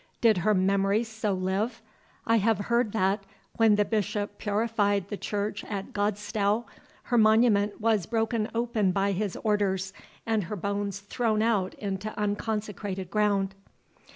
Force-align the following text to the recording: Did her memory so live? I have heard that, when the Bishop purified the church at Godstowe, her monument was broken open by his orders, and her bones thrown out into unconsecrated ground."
Did 0.19 0.39
her 0.39 0.55
memory 0.55 1.03
so 1.03 1.31
live? 1.31 1.79
I 2.25 2.37
have 2.37 2.57
heard 2.57 2.91
that, 2.93 3.23
when 3.57 3.75
the 3.75 3.85
Bishop 3.85 4.39
purified 4.39 5.07
the 5.09 5.15
church 5.15 5.63
at 5.65 5.93
Godstowe, 5.93 6.65
her 7.03 7.19
monument 7.19 7.79
was 7.79 8.07
broken 8.07 8.49
open 8.55 8.93
by 8.93 9.11
his 9.11 9.37
orders, 9.43 9.93
and 10.25 10.45
her 10.45 10.55
bones 10.55 11.01
thrown 11.01 11.43
out 11.43 11.75
into 11.75 12.19
unconsecrated 12.19 13.11
ground." 13.11 13.53